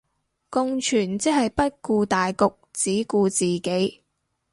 [0.49, 4.01] 共存即係不顧大局只顧自己